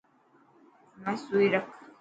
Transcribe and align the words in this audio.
همي 1.03 1.15
سوئي 1.23 1.47
رهه. 1.53 1.67